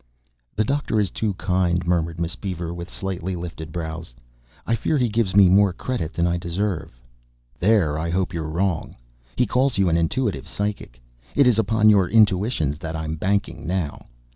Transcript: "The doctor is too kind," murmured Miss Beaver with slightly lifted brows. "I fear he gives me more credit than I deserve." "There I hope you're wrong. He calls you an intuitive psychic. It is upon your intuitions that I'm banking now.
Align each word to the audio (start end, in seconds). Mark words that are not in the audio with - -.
"The 0.55 0.63
doctor 0.63 0.99
is 0.99 1.11
too 1.11 1.35
kind," 1.35 1.85
murmured 1.85 2.19
Miss 2.19 2.35
Beaver 2.35 2.73
with 2.73 2.89
slightly 2.89 3.35
lifted 3.35 3.71
brows. 3.71 4.15
"I 4.65 4.73
fear 4.73 4.97
he 4.97 5.09
gives 5.09 5.35
me 5.35 5.47
more 5.47 5.73
credit 5.73 6.11
than 6.11 6.25
I 6.25 6.37
deserve." 6.37 6.99
"There 7.59 7.99
I 7.99 8.09
hope 8.09 8.33
you're 8.33 8.49
wrong. 8.49 8.95
He 9.35 9.45
calls 9.45 9.77
you 9.77 9.89
an 9.89 9.97
intuitive 9.97 10.47
psychic. 10.47 10.99
It 11.35 11.45
is 11.45 11.59
upon 11.59 11.91
your 11.91 12.09
intuitions 12.09 12.79
that 12.79 12.95
I'm 12.95 13.13
banking 13.13 13.67
now. 13.67 14.07